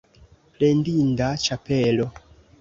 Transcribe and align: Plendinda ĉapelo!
Plendinda 0.55 1.27
ĉapelo! 1.45 2.09